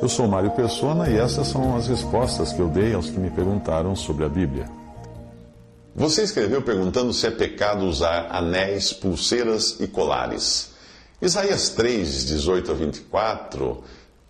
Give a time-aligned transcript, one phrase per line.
[0.00, 3.28] Eu sou Mário Persona e essas são as respostas que eu dei aos que me
[3.28, 4.66] perguntaram sobre a Bíblia.
[5.94, 10.70] Você escreveu perguntando se é pecado usar anéis, pulseiras e colares.
[11.20, 13.82] Isaías 3, 18 a 24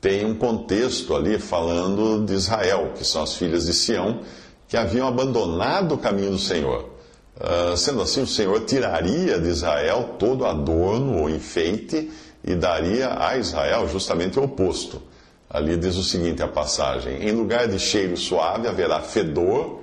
[0.00, 4.20] tem um contexto ali falando de Israel, que são as filhas de Sião,
[4.66, 6.88] que haviam abandonado o caminho do Senhor.
[7.36, 12.10] Uh, sendo assim, o Senhor tiraria de Israel todo adorno ou enfeite
[12.46, 15.02] e daria a Israel justamente o oposto.
[15.50, 19.80] Ali diz o seguinte a passagem: Em lugar de cheiro suave haverá fedor,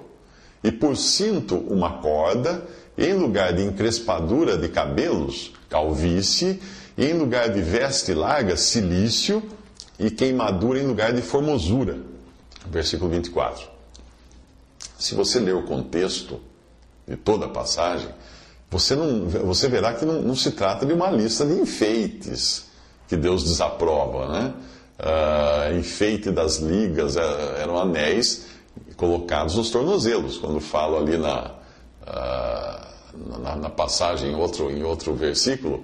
[0.63, 2.63] e por cinto uma corda,
[2.97, 6.61] em lugar de encrespadura de cabelos, calvície,
[6.97, 9.43] e em lugar de veste larga, silício,
[9.99, 11.97] e queimadura em lugar de formosura.
[12.65, 13.67] Versículo 24.
[14.97, 16.39] Se você ler o contexto
[17.07, 18.09] de toda a passagem,
[18.73, 22.65] você, não, você verá que não, não se trata de uma lista de enfeites
[23.07, 24.53] que Deus desaprova, né?
[24.99, 27.19] uh, enfeite das ligas, uh,
[27.61, 28.47] eram anéis
[28.97, 30.39] colocados nos tornozelos.
[30.39, 31.51] Quando falo ali na,
[32.01, 35.83] uh, na, na, passagem, em outro, em outro versículo,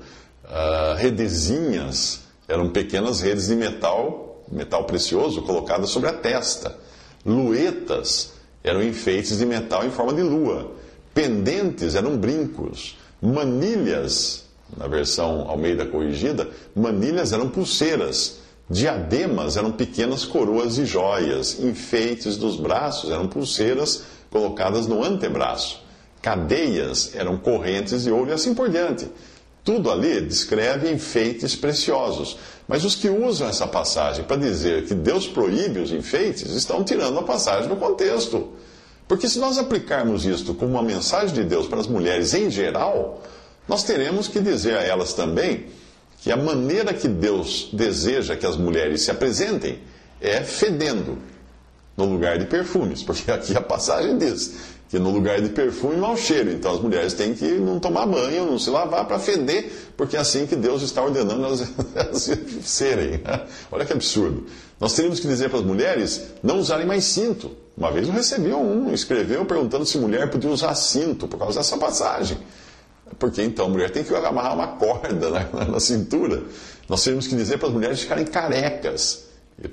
[0.97, 6.75] redezinhas eram pequenas redes de metal, metal precioso, colocadas sobre a testa.
[7.23, 10.78] Luetas eram enfeites de metal em forma de lua.
[11.19, 12.97] Pendentes eram brincos.
[13.21, 14.45] Manilhas,
[14.77, 18.39] na versão Almeida corrigida, manilhas eram pulseiras
[18.69, 25.81] Diademas eram pequenas coroas e joias, enfeites dos braços eram pulseiras colocadas no antebraço,
[26.21, 29.07] cadeias eram correntes de ouro e assim por diante.
[29.63, 32.37] Tudo ali descreve enfeites preciosos.
[32.67, 37.17] Mas os que usam essa passagem para dizer que Deus proíbe os enfeites estão tirando
[37.17, 38.49] a passagem do contexto.
[39.09, 43.23] Porque se nós aplicarmos isto como uma mensagem de Deus para as mulheres em geral,
[43.67, 45.65] nós teremos que dizer a elas também
[46.21, 49.79] que a maneira que Deus deseja que as mulheres se apresentem
[50.21, 51.17] é fedendo
[51.97, 54.53] no lugar de perfumes, porque aqui a passagem diz
[54.89, 58.45] que no lugar de perfume mau cheiro, então as mulheres têm que não tomar banho,
[58.45, 62.29] não se lavar para feder, porque é assim que Deus está ordenando elas, elas
[62.63, 63.21] serem.
[63.71, 64.45] Olha que absurdo.
[64.79, 67.51] Nós teríamos que dizer para as mulheres não usarem mais cinto.
[67.79, 71.77] Uma vez eu recebi um, escreveu perguntando se mulher podia usar cinto por causa dessa
[71.77, 72.37] passagem.
[73.17, 76.43] Porque então a mulher tem que amarrar uma corda na, na cintura.
[76.89, 79.29] Nós temos que dizer para as mulheres ficarem carecas,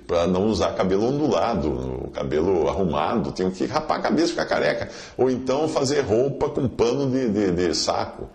[0.06, 4.89] para não usar cabelo ondulado, cabelo arrumado, tem que rapar a cabeça, ficar careca.
[5.19, 8.28] Ou então fazer roupa com pano de, de, de saco,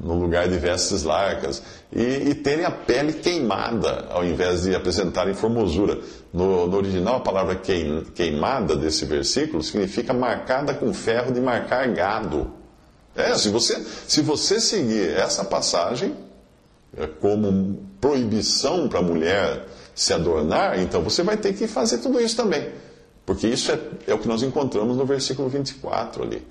[0.00, 1.62] no lugar de vestes largas.
[1.92, 5.98] E, e, terem a pele queimada, ao invés de apresentarem formosura.
[6.32, 7.60] No, no original, a palavra
[8.14, 12.50] queimada desse versículo significa marcada com ferro de marcar gado.
[13.14, 16.16] É, se você, se você seguir essa passagem
[16.96, 22.20] é, como proibição para a mulher se adornar, então você vai ter que fazer tudo
[22.20, 22.72] isso também.
[23.24, 23.78] Porque isso é,
[24.08, 26.42] é o que nós encontramos no versículo 24 ali.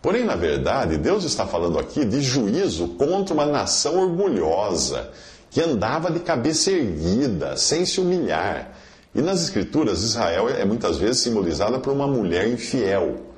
[0.00, 5.10] Porém, na verdade, Deus está falando aqui de juízo contra uma nação orgulhosa,
[5.50, 8.72] que andava de cabeça erguida, sem se humilhar.
[9.14, 13.28] E nas Escrituras, Israel é muitas vezes simbolizada por uma mulher infiel.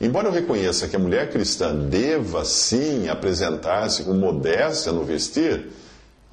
[0.00, 5.68] Embora eu reconheça que a mulher cristã deva sim apresentar-se com modéstia no vestir,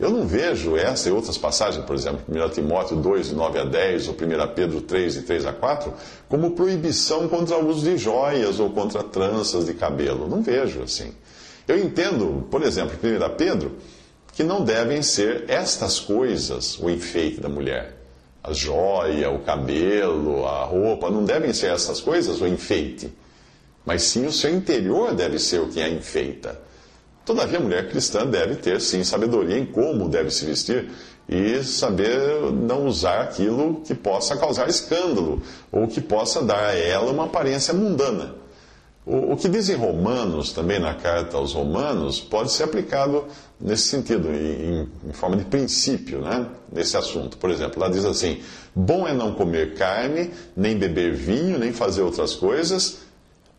[0.01, 3.63] eu não vejo essa e outras passagens, por exemplo, 1 Timóteo 2, de 9 a
[3.63, 5.93] 10, ou 1 Pedro 3, de 3 a 4,
[6.27, 10.27] como proibição contra o uso de joias ou contra tranças de cabelo.
[10.27, 11.13] Não vejo assim.
[11.67, 13.77] Eu entendo, por exemplo, 1 Pedro,
[14.33, 17.97] que não devem ser estas coisas o enfeite da mulher.
[18.43, 23.13] A joia, o cabelo, a roupa, não devem ser essas coisas o enfeite
[23.85, 26.59] mas sim o seu interior deve ser o que a enfeita.
[27.25, 30.89] Todavia, a mulher cristã deve ter, sim, sabedoria em como deve se vestir
[31.29, 37.11] e saber não usar aquilo que possa causar escândalo ou que possa dar a ela
[37.11, 38.35] uma aparência mundana.
[39.03, 43.25] O, que diz em Romanos, também na carta aos Romanos, pode ser aplicado
[43.59, 46.45] nesse sentido, em, em forma de princípio, né?
[46.71, 47.35] nesse assunto.
[47.37, 48.41] Por exemplo, lá diz assim:
[48.75, 52.99] Bom é não comer carne, nem beber vinho, nem fazer outras coisas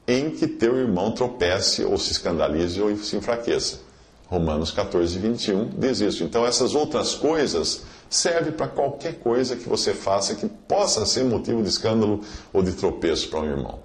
[0.07, 3.81] em que teu irmão tropece ou se escandalize ou se enfraqueça.
[4.27, 6.25] Romanos 14, 21 diz isso.
[6.25, 11.63] Então, essas outras coisas servem para qualquer coisa que você faça que possa ser motivo
[11.63, 12.21] de escândalo
[12.53, 13.81] ou de tropeço para um irmão.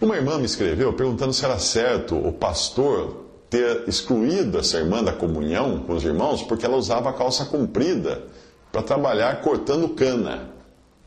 [0.00, 5.12] Uma irmã me escreveu perguntando se era certo o pastor ter excluído essa irmã da
[5.12, 8.24] comunhão com os irmãos porque ela usava a calça comprida
[8.72, 10.50] para trabalhar cortando cana.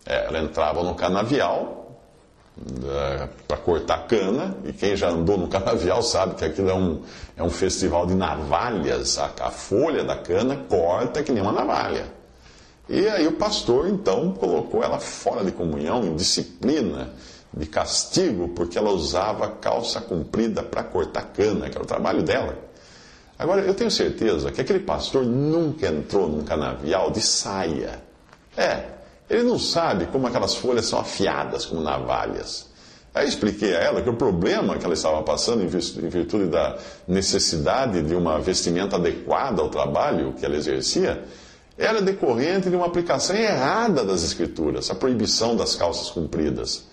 [0.05, 1.84] É, ela entrava no canavial
[3.47, 7.01] para cortar cana, e quem já andou no canavial sabe que aquilo é um,
[7.35, 9.17] é um festival de navalhas.
[9.17, 12.05] A, a folha da cana corta que nem uma navalha.
[12.87, 17.09] E aí o pastor então colocou ela fora de comunhão, em disciplina,
[17.53, 22.57] de castigo, porque ela usava calça comprida para cortar cana, que era o trabalho dela.
[23.37, 28.01] Agora, eu tenho certeza que aquele pastor nunca entrou num canavial de saia.
[28.55, 28.94] É,
[29.29, 32.67] ele não sabe como aquelas folhas são afiadas como navalhas.
[33.13, 36.77] Aí expliquei a ela que o problema que ela estava passando, em virtude da
[37.07, 41.23] necessidade de uma vestimenta adequada ao trabalho que ela exercia,
[41.77, 46.83] era decorrente de uma aplicação errada das Escrituras, a proibição das calças compridas.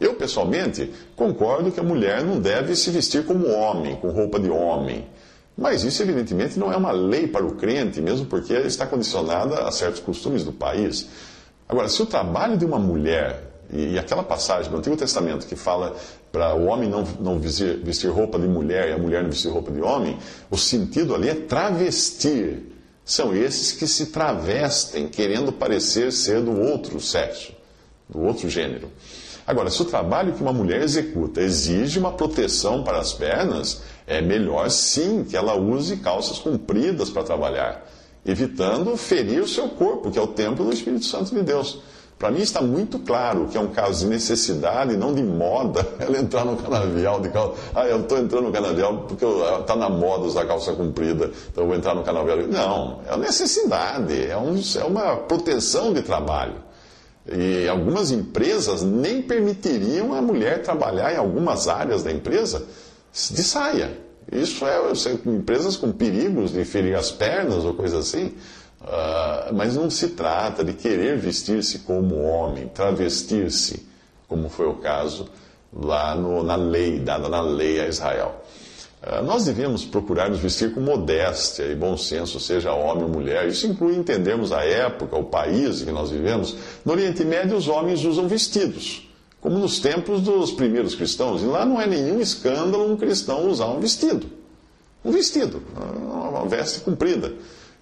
[0.00, 4.50] Eu, pessoalmente, concordo que a mulher não deve se vestir como homem, com roupa de
[4.50, 5.06] homem.
[5.56, 9.70] Mas isso, evidentemente, não é uma lei para o crente, mesmo porque está condicionada a
[9.70, 11.06] certos costumes do país.
[11.72, 15.96] Agora, se o trabalho de uma mulher e, aquela passagem do Antigo Testamento que fala
[16.30, 19.50] para o homem não, não vestir, vestir roupa de mulher e a mulher não vestir
[19.50, 20.18] roupa de homem,
[20.50, 22.76] o sentido ali é travestir.
[23.06, 27.54] São esses que se travestem, querendo parecer ser do outro sexo,
[28.06, 28.90] do outro gênero.
[29.46, 34.20] Agora, se o trabalho que uma mulher executa exige uma proteção para as pernas, é
[34.20, 37.90] melhor sim que ela use calças compridas para trabalhar,
[38.24, 41.80] evitando ferir o seu corpo, que é o templo do Espírito Santo de Deus.
[42.22, 46.16] Para mim está muito claro que é um caso de necessidade, não de moda, ela
[46.18, 47.60] entrar no canavial de calça.
[47.74, 51.66] Ah, eu estou entrando no canavial porque está na moda usar calça comprida, então eu
[51.66, 52.38] vou entrar no canavial.
[52.46, 56.54] Não, é uma necessidade, é, um, é uma proteção de trabalho.
[57.26, 62.64] E algumas empresas nem permitiriam a mulher trabalhar em algumas áreas da empresa
[63.12, 63.98] de saia.
[64.30, 64.78] Isso é,
[65.26, 68.34] empresas com perigos de ferir as pernas ou coisa assim.
[68.82, 73.86] Uh, mas não se trata de querer vestir-se como homem, travestir-se,
[74.26, 75.28] como foi o caso
[75.72, 78.42] lá no, na lei, dada na lei a Israel.
[79.00, 83.46] Uh, nós devemos procurar nos vestir com modéstia e bom senso, seja homem ou mulher.
[83.46, 86.56] Isso inclui entendermos a época, o país em que nós vivemos.
[86.84, 89.08] No Oriente Médio, os homens usam vestidos,
[89.42, 91.42] como nos tempos dos primeiros cristãos.
[91.42, 94.26] E lá não é nenhum escândalo um cristão usar um vestido.
[95.04, 97.32] Um vestido, uma veste comprida.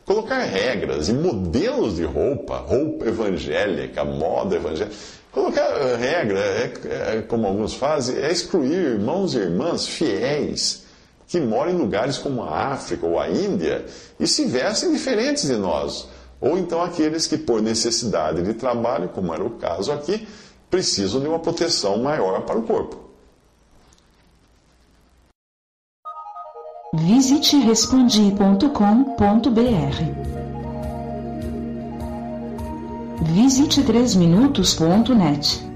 [0.06, 4.96] Colocar regras e modelos de roupa, roupa evangélica, moda evangélica.
[5.30, 6.72] Colocar eh, regra, é,
[7.18, 10.84] é, como alguns fazem, é excluir irmãos e irmãs fiéis
[11.28, 13.84] que moram em lugares como a África ou a Índia
[14.18, 16.08] e se vestem diferentes de nós.
[16.40, 20.26] Ou então aqueles que, por necessidade de trabalho, como era o caso aqui,
[20.70, 22.96] precisam de uma proteção maior para o corpo.
[26.94, 28.70] Visite respondi.com.br.
[33.22, 35.69] Visite 3minutos.net.